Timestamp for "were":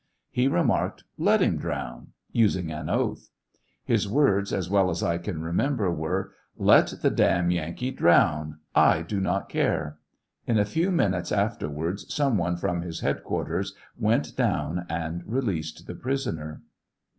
5.91-6.31